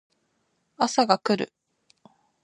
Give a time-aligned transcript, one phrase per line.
[0.77, 1.53] 朝が来る